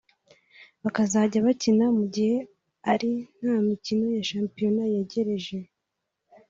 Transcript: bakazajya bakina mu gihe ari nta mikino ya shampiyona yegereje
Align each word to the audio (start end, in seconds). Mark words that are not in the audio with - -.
bakazajya 0.83 1.37
bakina 1.47 1.85
mu 1.97 2.05
gihe 2.13 2.37
ari 2.93 3.11
nta 3.39 3.55
mikino 3.67 4.05
ya 4.15 4.23
shampiyona 4.29 4.81
yegereje 4.93 5.57